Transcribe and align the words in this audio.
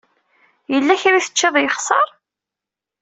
Yella 0.71 1.01
kra 1.01 1.15
ay 1.17 1.23
tecciḍ 1.25 1.55
yexṣer? 1.59 2.07